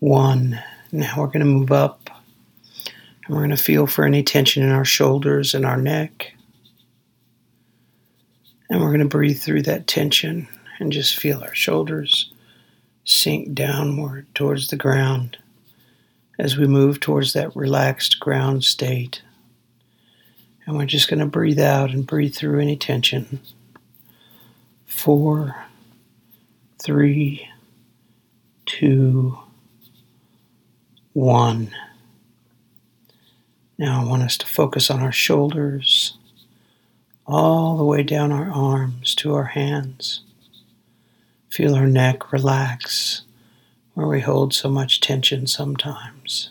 one. 0.00 0.60
Now 0.92 1.14
we're 1.16 1.26
going 1.26 1.40
to 1.40 1.46
move 1.46 1.72
up 1.72 2.10
and 3.24 3.34
we're 3.34 3.40
going 3.40 3.56
to 3.56 3.56
feel 3.56 3.86
for 3.86 4.04
any 4.04 4.22
tension 4.22 4.62
in 4.62 4.68
our 4.68 4.84
shoulders 4.84 5.54
and 5.54 5.64
our 5.64 5.78
neck. 5.78 6.34
And 8.68 8.80
we're 8.80 8.88
going 8.88 9.00
to 9.00 9.06
breathe 9.06 9.40
through 9.40 9.62
that 9.62 9.86
tension 9.86 10.48
and 10.78 10.92
just 10.92 11.18
feel 11.18 11.40
our 11.42 11.54
shoulders 11.54 12.30
sink 13.04 13.54
downward 13.54 14.26
towards 14.34 14.68
the 14.68 14.76
ground 14.76 15.38
as 16.38 16.56
we 16.56 16.66
move 16.66 17.00
towards 17.00 17.32
that 17.32 17.56
relaxed 17.56 18.20
ground 18.20 18.64
state. 18.64 19.22
And 20.66 20.76
we're 20.76 20.86
just 20.86 21.08
going 21.08 21.20
to 21.20 21.26
breathe 21.26 21.58
out 21.58 21.90
and 21.90 22.06
breathe 22.06 22.34
through 22.34 22.60
any 22.60 22.76
tension 22.76 23.40
four, 24.84 25.56
three, 26.78 27.48
two, 28.66 29.38
one. 31.12 31.74
Now 33.78 34.02
I 34.02 34.08
want 34.08 34.22
us 34.22 34.36
to 34.38 34.46
focus 34.46 34.90
on 34.90 35.00
our 35.00 35.12
shoulders, 35.12 36.16
all 37.26 37.76
the 37.76 37.84
way 37.84 38.02
down 38.02 38.32
our 38.32 38.50
arms 38.50 39.14
to 39.16 39.34
our 39.34 39.44
hands. 39.44 40.22
Feel 41.48 41.74
our 41.74 41.86
neck 41.86 42.32
relax 42.32 43.22
where 43.94 44.06
we 44.06 44.20
hold 44.20 44.54
so 44.54 44.68
much 44.68 45.00
tension 45.00 45.46
sometimes. 45.46 46.50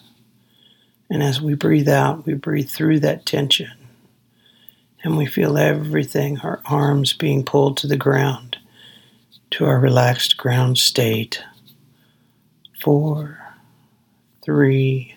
And 1.09 1.23
as 1.23 1.41
we 1.41 1.55
breathe 1.55 1.89
out, 1.89 2.25
we 2.25 2.35
breathe 2.35 2.69
through 2.69 2.99
that 3.01 3.25
tension 3.25 3.71
and 5.03 5.17
we 5.17 5.25
feel 5.25 5.57
everything, 5.57 6.39
our 6.39 6.61
arms 6.65 7.13
being 7.13 7.43
pulled 7.43 7.77
to 7.77 7.87
the 7.87 7.97
ground, 7.97 8.57
to 9.51 9.65
our 9.65 9.79
relaxed 9.79 10.37
ground 10.37 10.77
state. 10.77 11.41
Four, 12.81 13.40
three, 14.43 15.15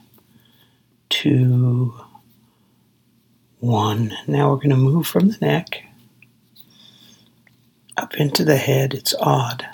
two, 1.08 1.94
one. 3.60 4.16
Now 4.26 4.50
we're 4.50 4.56
going 4.56 4.70
to 4.70 4.76
move 4.76 5.06
from 5.06 5.28
the 5.28 5.38
neck 5.38 5.82
up 7.96 8.14
into 8.16 8.44
the 8.44 8.56
head. 8.56 8.94
It's 8.94 9.14
odd 9.20 9.66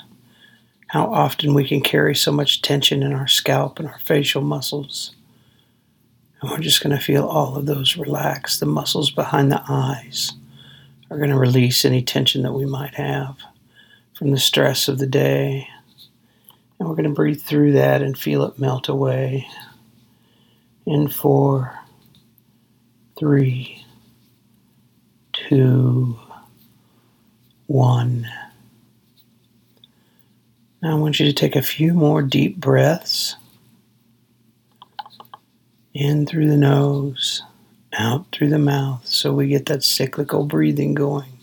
how 0.88 1.06
often 1.12 1.54
we 1.54 1.68
can 1.68 1.80
carry 1.80 2.16
so 2.16 2.32
much 2.32 2.62
tension 2.62 3.02
in 3.02 3.12
our 3.12 3.28
scalp 3.28 3.78
and 3.78 3.86
our 3.88 3.98
facial 4.00 4.42
muscles. 4.42 5.14
And 6.40 6.50
we're 6.50 6.58
just 6.58 6.82
going 6.82 6.96
to 6.96 7.02
feel 7.02 7.26
all 7.26 7.56
of 7.56 7.66
those 7.66 7.96
relax. 7.96 8.58
The 8.58 8.66
muscles 8.66 9.10
behind 9.10 9.52
the 9.52 9.62
eyes 9.68 10.32
are 11.08 11.16
going 11.16 11.30
to 11.30 11.38
release 11.38 11.84
any 11.84 12.02
tension 12.02 12.42
that 12.42 12.54
we 12.54 12.66
might 12.66 12.94
have 12.94 13.36
from 14.14 14.32
the 14.32 14.38
stress 14.38 14.88
of 14.88 14.98
the 14.98 15.06
day. 15.06 15.68
And 16.80 16.88
we're 16.88 16.96
going 16.96 17.04
to 17.04 17.14
breathe 17.14 17.42
through 17.42 17.72
that 17.72 18.00
and 18.00 18.18
feel 18.18 18.42
it 18.44 18.58
melt 18.58 18.88
away. 18.88 19.46
In 20.86 21.08
four, 21.08 21.78
three, 23.18 23.84
two, 25.32 26.18
one. 27.66 28.26
Now 30.82 30.96
I 30.96 30.98
want 30.98 31.20
you 31.20 31.26
to 31.26 31.34
take 31.34 31.54
a 31.54 31.62
few 31.62 31.92
more 31.92 32.22
deep 32.22 32.56
breaths 32.56 33.36
in 35.92 36.24
through 36.24 36.48
the 36.48 36.56
nose, 36.56 37.42
out 37.92 38.26
through 38.32 38.48
the 38.48 38.58
mouth 38.58 39.06
so 39.06 39.34
we 39.34 39.48
get 39.48 39.66
that 39.66 39.84
cyclical 39.84 40.46
breathing 40.46 40.94
going. 40.94 41.39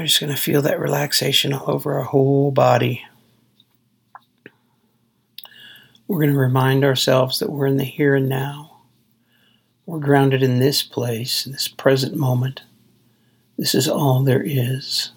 We're 0.00 0.06
just 0.06 0.20
going 0.20 0.34
to 0.34 0.40
feel 0.40 0.62
that 0.62 0.80
relaxation 0.80 1.52
all 1.52 1.70
over 1.70 1.98
our 1.98 2.04
whole 2.04 2.50
body. 2.50 3.04
We're 6.08 6.20
going 6.20 6.32
to 6.32 6.38
remind 6.38 6.84
ourselves 6.84 7.38
that 7.38 7.50
we're 7.50 7.66
in 7.66 7.76
the 7.76 7.84
here 7.84 8.14
and 8.14 8.26
now. 8.26 8.80
We're 9.84 9.98
grounded 9.98 10.42
in 10.42 10.58
this 10.58 10.82
place, 10.82 11.44
in 11.44 11.52
this 11.52 11.68
present 11.68 12.16
moment. 12.16 12.62
This 13.58 13.74
is 13.74 13.88
all 13.88 14.22
there 14.22 14.42
is. 14.42 15.12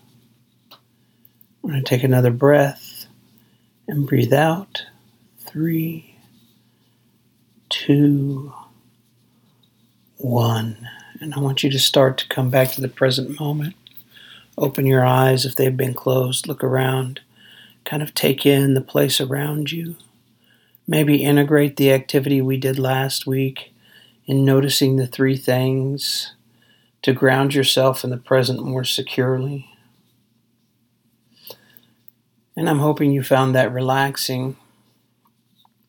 We're 1.61 1.71
going 1.71 1.83
to 1.85 1.89
take 1.89 2.03
another 2.03 2.31
breath 2.31 3.05
and 3.87 4.05
breathe 4.05 4.33
out. 4.33 4.83
Three, 5.39 6.17
two, 7.69 8.51
one. 10.17 10.89
And 11.21 11.33
I 11.33 11.39
want 11.39 11.63
you 11.63 11.69
to 11.69 11.79
start 11.79 12.17
to 12.17 12.27
come 12.27 12.49
back 12.49 12.73
to 12.73 12.81
the 12.81 12.89
present 12.89 13.39
moment. 13.39 13.75
Open 14.57 14.85
your 14.85 15.05
eyes 15.05 15.45
if 15.45 15.55
they've 15.55 15.75
been 15.75 15.93
closed. 15.93 16.47
Look 16.47 16.63
around. 16.63 17.21
Kind 17.85 18.03
of 18.03 18.13
take 18.13 18.45
in 18.45 18.73
the 18.73 18.81
place 18.81 19.19
around 19.19 19.71
you. 19.71 19.95
Maybe 20.87 21.23
integrate 21.23 21.77
the 21.77 21.91
activity 21.91 22.41
we 22.41 22.57
did 22.57 22.77
last 22.77 23.25
week 23.25 23.73
in 24.25 24.45
noticing 24.45 24.95
the 24.95 25.07
three 25.07 25.37
things 25.37 26.33
to 27.01 27.13
ground 27.13 27.53
yourself 27.53 28.03
in 28.03 28.09
the 28.09 28.17
present 28.17 28.63
more 28.63 28.83
securely. 28.83 29.69
And 32.55 32.69
I'm 32.69 32.79
hoping 32.79 33.11
you 33.11 33.23
found 33.23 33.55
that 33.55 33.73
relaxing. 33.73 34.55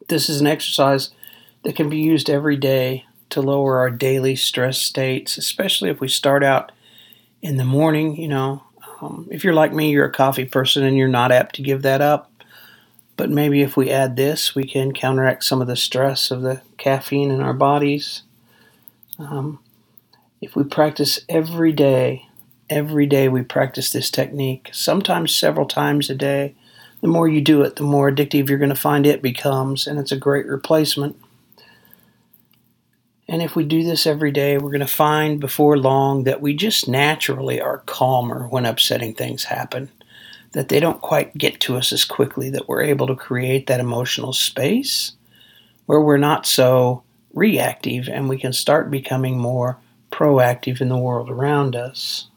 This 0.08 0.28
is 0.28 0.40
an 0.40 0.46
exercise 0.46 1.10
that 1.62 1.76
can 1.76 1.88
be 1.88 1.98
used 1.98 2.30
every 2.30 2.56
day 2.56 3.04
to 3.30 3.42
lower 3.42 3.78
our 3.78 3.90
daily 3.90 4.36
stress 4.36 4.78
states, 4.78 5.36
especially 5.36 5.90
if 5.90 6.00
we 6.00 6.08
start 6.08 6.42
out 6.42 6.72
in 7.44 7.58
the 7.58 7.64
morning. 7.64 8.16
You 8.16 8.28
know, 8.28 8.62
um, 9.00 9.28
if 9.30 9.44
you're 9.44 9.54
like 9.54 9.72
me, 9.72 9.90
you're 9.90 10.06
a 10.06 10.12
coffee 10.12 10.46
person 10.46 10.82
and 10.82 10.96
you're 10.96 11.06
not 11.06 11.30
apt 11.30 11.54
to 11.56 11.62
give 11.62 11.82
that 11.82 12.00
up. 12.00 12.32
But 13.16 13.30
maybe 13.30 13.62
if 13.62 13.76
we 13.76 13.90
add 13.90 14.16
this, 14.16 14.56
we 14.56 14.64
can 14.64 14.92
counteract 14.92 15.44
some 15.44 15.60
of 15.60 15.68
the 15.68 15.76
stress 15.76 16.32
of 16.32 16.42
the 16.42 16.62
caffeine 16.78 17.30
in 17.30 17.40
our 17.40 17.52
bodies. 17.52 18.22
Um, 19.20 19.60
if 20.40 20.56
we 20.56 20.64
practice 20.64 21.20
every 21.28 21.70
day, 21.70 22.26
every 22.68 23.06
day 23.06 23.28
we 23.28 23.42
practice 23.42 23.90
this 23.90 24.10
technique, 24.10 24.70
sometimes 24.72 25.36
several 25.36 25.66
times 25.66 26.10
a 26.10 26.14
day, 26.14 26.56
the 27.02 27.08
more 27.08 27.28
you 27.28 27.40
do 27.40 27.62
it, 27.62 27.76
the 27.76 27.84
more 27.84 28.10
addictive 28.10 28.48
you're 28.48 28.58
going 28.58 28.70
to 28.70 28.74
find 28.74 29.06
it 29.06 29.22
becomes, 29.22 29.86
and 29.86 30.00
it's 30.00 30.10
a 30.10 30.16
great 30.16 30.46
replacement 30.46 31.16
and 33.26 33.42
if 33.42 33.56
we 33.56 33.64
do 33.64 33.82
this 33.82 34.06
every 34.06 34.32
day, 34.32 34.58
we're 34.58 34.70
going 34.70 34.80
to 34.80 34.86
find 34.86 35.40
before 35.40 35.78
long 35.78 36.24
that 36.24 36.42
we 36.42 36.54
just 36.54 36.88
naturally 36.88 37.60
are 37.60 37.78
calmer 37.86 38.46
when 38.48 38.66
upsetting 38.66 39.14
things 39.14 39.44
happen, 39.44 39.90
that 40.52 40.68
they 40.68 40.78
don't 40.78 41.00
quite 41.00 41.36
get 41.36 41.58
to 41.60 41.76
us 41.76 41.92
as 41.92 42.04
quickly, 42.04 42.50
that 42.50 42.68
we're 42.68 42.82
able 42.82 43.06
to 43.06 43.16
create 43.16 43.66
that 43.66 43.80
emotional 43.80 44.32
space 44.32 45.12
where 45.86 46.00
we're 46.00 46.18
not 46.18 46.46
so 46.46 47.02
reactive 47.32 48.08
and 48.08 48.28
we 48.28 48.38
can 48.38 48.52
start 48.52 48.90
becoming 48.90 49.38
more 49.38 49.78
proactive 50.10 50.80
in 50.80 50.88
the 50.88 50.96
world 50.96 51.30
around 51.30 51.74
us. 51.74 52.28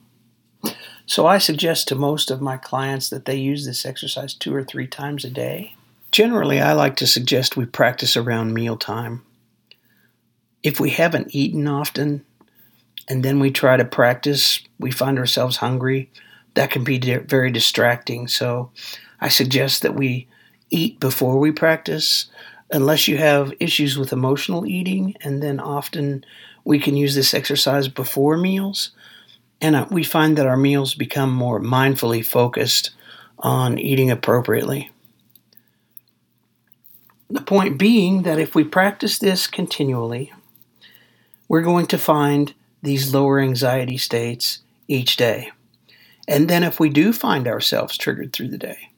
So 1.06 1.28
I 1.28 1.38
suggest 1.38 1.88
to 1.88 1.96
most 1.96 2.32
of 2.32 2.42
my 2.42 2.58
clients 2.58 3.10
that 3.10 3.26
they 3.26 3.36
use 3.36 3.66
this 3.66 3.86
exercise 3.86 4.34
two 4.34 4.54
or 4.54 4.64
three 4.64 4.88
times 4.88 5.24
a 5.24 5.30
day. 5.30 5.76
Generally, 6.12 6.62
I 6.62 6.74
like 6.74 6.96
to 6.98 7.08
suggest 7.08 7.56
we 7.56 7.66
practice 7.66 8.18
around 8.18 8.54
mealtime 8.54 9.22
if 10.68 10.82
we 10.82 10.90
haven't 10.90 11.34
eaten 11.34 11.66
often 11.66 12.26
and 13.08 13.24
then 13.24 13.40
we 13.40 13.50
try 13.50 13.78
to 13.78 13.86
practice, 13.86 14.60
we 14.78 14.92
find 14.92 15.18
ourselves 15.18 15.56
hungry, 15.56 16.12
that 16.56 16.72
can 16.72 16.84
be 16.84 17.00
very 17.00 17.50
distracting. 17.52 18.28
So 18.28 18.72
I 19.22 19.30
suggest 19.30 19.82
that 19.82 19.96
we 19.96 20.28
eat 20.70 21.00
before 21.00 21.40
we 21.40 21.54
practice, 21.54 22.26
unless 22.70 23.08
you 23.08 23.16
have 23.18 23.54
issues 23.62 23.98
with 23.98 24.12
emotional 24.12 24.66
eating, 24.66 25.16
and 25.22 25.42
then 25.42 25.62
often 25.62 26.26
we 26.66 26.80
can 26.80 26.98
use 26.98 27.16
this 27.16 27.34
exercise 27.34 27.88
before 27.88 28.36
meals. 28.36 28.92
And 29.62 29.74
uh, 29.74 29.88
we 29.90 30.04
find 30.04 30.38
that 30.38 30.48
our 30.48 30.58
meals 30.58 30.96
become 30.96 31.32
more 31.32 31.62
mindfully 31.62 32.26
focused 32.26 32.90
on 33.40 33.80
eating 33.80 34.12
appropriately. 34.12 34.92
The 37.30 37.42
point 37.42 37.78
being 37.78 38.24
that 38.24 38.38
if 38.38 38.54
we 38.54 38.66
practice 38.66 39.18
this 39.18 39.48
continually, 39.48 40.34
we're 41.48 41.62
going 41.62 41.86
to 41.88 41.98
find 41.98 42.54
these 42.82 43.14
lower 43.14 43.40
anxiety 43.40 43.98
states 43.98 44.60
each 44.88 45.18
day. 45.18 45.52
And 46.28 46.50
then 46.50 46.64
if 46.64 46.80
we 46.80 46.90
do 46.90 47.14
find 47.14 47.48
ourselves 47.48 47.98
triggered 47.98 48.34
through 48.34 48.50
the 48.50 48.58
day, 48.58 48.90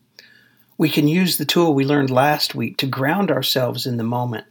we 0.78 0.90
can 0.90 1.08
use 1.08 1.38
the 1.38 1.46
tool 1.46 1.74
we 1.74 1.86
learned 1.86 2.10
last 2.10 2.56
week 2.56 2.78
to 2.78 2.88
ground 2.88 3.32
ourselves 3.32 3.86
in 3.86 3.98
the 3.98 4.04
moment. 4.04 4.46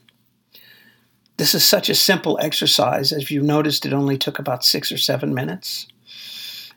This 1.38 1.54
is 1.54 1.64
such 1.64 1.88
a 1.88 1.94
simple 1.94 2.38
exercise. 2.42 3.12
As 3.12 3.30
you 3.30 3.42
noticed, 3.42 3.86
it 3.86 3.92
only 3.92 4.18
took 4.18 4.38
about 4.38 4.64
six 4.64 4.92
or 4.92 4.98
seven 4.98 5.32
minutes. 5.32 5.86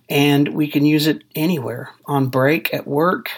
And 0.09 0.49
we 0.49 0.67
can 0.67 0.85
use 0.85 1.07
it 1.07 1.23
anywhere 1.35 1.89
on 2.05 2.27
break, 2.27 2.73
at 2.73 2.87
work, 2.87 3.29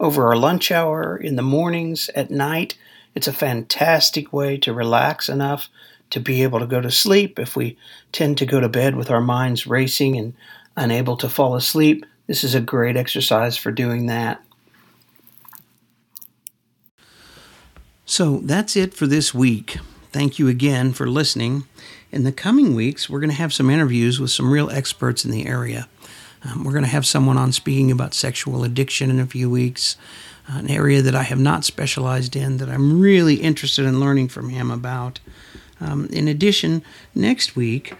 over 0.00 0.26
our 0.26 0.36
lunch 0.36 0.70
hour, 0.70 1.16
in 1.16 1.36
the 1.36 1.42
mornings, 1.42 2.08
at 2.14 2.30
night. 2.30 2.76
It's 3.14 3.28
a 3.28 3.32
fantastic 3.32 4.32
way 4.32 4.56
to 4.58 4.72
relax 4.72 5.28
enough 5.28 5.68
to 6.10 6.20
be 6.20 6.42
able 6.42 6.60
to 6.60 6.66
go 6.66 6.80
to 6.80 6.90
sleep. 6.90 7.38
If 7.38 7.56
we 7.56 7.76
tend 8.12 8.38
to 8.38 8.46
go 8.46 8.60
to 8.60 8.68
bed 8.68 8.96
with 8.96 9.10
our 9.10 9.20
minds 9.20 9.66
racing 9.66 10.16
and 10.16 10.34
unable 10.76 11.16
to 11.18 11.28
fall 11.28 11.56
asleep, 11.56 12.04
this 12.26 12.44
is 12.44 12.54
a 12.54 12.60
great 12.60 12.96
exercise 12.96 13.56
for 13.56 13.70
doing 13.70 14.06
that. 14.06 14.42
So 18.06 18.38
that's 18.38 18.76
it 18.76 18.94
for 18.94 19.06
this 19.06 19.32
week. 19.34 19.78
Thank 20.12 20.38
you 20.38 20.46
again 20.48 20.92
for 20.92 21.06
listening. 21.06 21.64
In 22.12 22.22
the 22.22 22.32
coming 22.32 22.74
weeks, 22.74 23.10
we're 23.10 23.20
going 23.20 23.30
to 23.30 23.36
have 23.36 23.52
some 23.52 23.70
interviews 23.70 24.20
with 24.20 24.30
some 24.30 24.52
real 24.52 24.70
experts 24.70 25.24
in 25.24 25.32
the 25.32 25.46
area. 25.46 25.88
Um, 26.44 26.62
we're 26.62 26.72
going 26.72 26.84
to 26.84 26.90
have 26.90 27.06
someone 27.06 27.38
on 27.38 27.50
speaking 27.50 27.90
about 27.90 28.14
sexual 28.14 28.62
addiction 28.62 29.10
in 29.10 29.18
a 29.18 29.26
few 29.26 29.50
weeks, 29.50 29.96
an 30.46 30.70
area 30.70 31.00
that 31.02 31.14
I 31.14 31.22
have 31.22 31.40
not 31.40 31.64
specialized 31.64 32.36
in 32.36 32.58
that 32.58 32.68
I'm 32.68 33.00
really 33.00 33.36
interested 33.36 33.86
in 33.86 33.98
learning 33.98 34.28
from 34.28 34.50
him 34.50 34.70
about. 34.70 35.20
Um, 35.80 36.06
in 36.06 36.28
addition, 36.28 36.82
next 37.14 37.56
week 37.56 37.94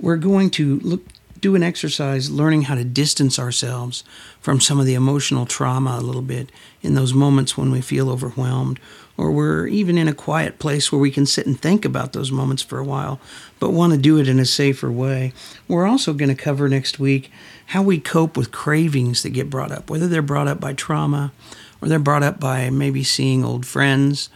we're 0.00 0.16
going 0.16 0.50
to 0.50 0.78
look 0.80 1.02
do 1.40 1.54
an 1.54 1.62
exercise 1.62 2.30
learning 2.30 2.62
how 2.62 2.74
to 2.74 2.84
distance 2.84 3.38
ourselves 3.38 4.02
from 4.40 4.60
some 4.60 4.80
of 4.80 4.86
the 4.86 4.94
emotional 4.94 5.46
trauma 5.46 5.96
a 5.98 6.00
little 6.00 6.22
bit 6.22 6.50
in 6.82 6.94
those 6.94 7.14
moments 7.14 7.56
when 7.56 7.70
we 7.70 7.80
feel 7.80 8.10
overwhelmed 8.10 8.80
or 9.16 9.30
we're 9.30 9.66
even 9.66 9.98
in 9.98 10.08
a 10.08 10.14
quiet 10.14 10.58
place 10.58 10.90
where 10.90 11.00
we 11.00 11.10
can 11.10 11.26
sit 11.26 11.46
and 11.46 11.60
think 11.60 11.84
about 11.84 12.12
those 12.12 12.32
moments 12.32 12.62
for 12.62 12.78
a 12.78 12.84
while 12.84 13.20
but 13.60 13.70
want 13.70 13.92
to 13.92 13.98
do 13.98 14.18
it 14.18 14.28
in 14.28 14.38
a 14.38 14.44
safer 14.44 14.90
way. 14.90 15.32
We're 15.66 15.86
also 15.86 16.12
going 16.12 16.28
to 16.28 16.42
cover 16.42 16.68
next 16.68 16.98
week 16.98 17.30
how 17.66 17.82
we 17.82 18.00
cope 18.00 18.36
with 18.36 18.52
cravings 18.52 19.22
that 19.22 19.30
get 19.30 19.50
brought 19.50 19.72
up, 19.72 19.90
whether 19.90 20.08
they're 20.08 20.22
brought 20.22 20.48
up 20.48 20.60
by 20.60 20.72
trauma 20.72 21.32
or 21.80 21.88
they're 21.88 21.98
brought 21.98 22.22
up 22.22 22.40
by 22.40 22.70
maybe 22.70 23.04
seeing 23.04 23.44
old 23.44 23.66
friends 23.66 24.28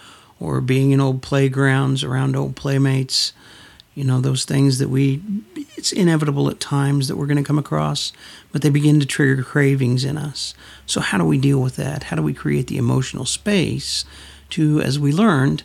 or 0.42 0.61
being 0.61 0.90
in 0.90 1.00
old 1.00 1.22
playgrounds 1.22 2.02
around 2.02 2.35
old 2.35 2.57
playmates. 2.57 3.33
You 3.94 4.05
know, 4.05 4.20
those 4.20 4.44
things 4.44 4.78
that 4.78 4.88
we, 4.88 5.22
it's 5.76 5.92
inevitable 5.92 6.48
at 6.50 6.59
times 6.59 7.09
that 7.09 7.16
we're 7.16 7.26
going 7.26 7.37
to 7.37 7.44
come 7.44 7.59
across, 7.59 8.12
but 8.50 8.62
they 8.62 8.70
begin 8.70 8.98
to 9.00 9.07
trigger 9.07 9.42
cravings 9.42 10.05
in 10.05 10.18
us. 10.18 10.55
So, 10.87 11.00
how 11.00 11.18
do 11.18 11.24
we 11.24 11.38
deal 11.38 11.61
with 11.61 11.76
that? 11.76 12.05
How 12.05 12.16
do 12.16 12.22
we 12.22 12.35
create 12.35 12.66
the 12.66 12.78
emotional 12.78 13.24
space 13.24 14.05
to, 14.50 14.81
as 14.81 14.98
we 14.98 15.12
learned, 15.12 15.62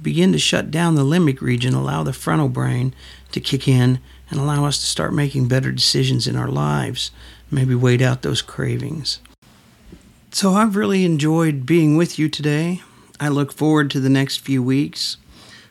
begin 0.00 0.32
to 0.32 0.38
shut 0.38 0.70
down 0.70 0.94
the 0.94 1.04
limbic 1.04 1.40
region, 1.40 1.74
allow 1.74 2.02
the 2.02 2.12
frontal 2.12 2.48
brain 2.48 2.94
to 3.32 3.40
kick 3.40 3.66
in, 3.66 3.98
and 4.30 4.40
allow 4.40 4.64
us 4.64 4.78
to 4.78 4.86
start 4.86 5.12
making 5.12 5.48
better 5.48 5.72
decisions 5.72 6.26
in 6.26 6.36
our 6.36 6.48
lives, 6.48 7.10
maybe 7.50 7.74
wait 7.74 8.00
out 8.00 8.22
those 8.22 8.42
cravings. 8.42 9.20
So, 10.30 10.52
I've 10.52 10.76
really 10.76 11.04
enjoyed 11.04 11.66
being 11.66 11.96
with 11.96 12.18
you 12.18 12.28
today. 12.28 12.82
I 13.18 13.28
look 13.28 13.52
forward 13.52 13.90
to 13.90 14.00
the 14.00 14.10
next 14.10 14.40
few 14.40 14.62
weeks. 14.62 15.16